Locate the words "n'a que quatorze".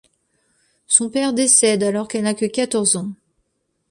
2.23-2.95